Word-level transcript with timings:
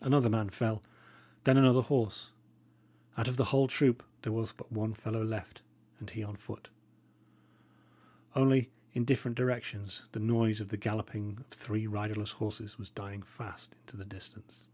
Another 0.00 0.28
man 0.28 0.50
fell; 0.50 0.82
then 1.44 1.56
another 1.56 1.82
horse; 1.82 2.32
out 3.16 3.28
of 3.28 3.36
the 3.36 3.44
whole 3.54 3.68
troop 3.68 4.02
there 4.22 4.32
was 4.32 4.50
but 4.50 4.72
one 4.72 4.94
fellow 4.94 5.22
left, 5.22 5.62
and 6.00 6.10
he 6.10 6.24
on 6.24 6.34
foot; 6.34 6.70
only, 8.34 8.72
in 8.94 9.04
different 9.04 9.36
directions, 9.36 10.02
the 10.10 10.18
noise 10.18 10.60
of 10.60 10.70
the 10.70 10.76
galloping 10.76 11.36
of 11.38 11.46
three 11.56 11.86
riderless 11.86 12.32
horses 12.32 12.80
was 12.80 12.90
dying 12.90 13.22
fast 13.22 13.76
into 13.84 13.96
the 13.96 14.04
distance. 14.04 14.64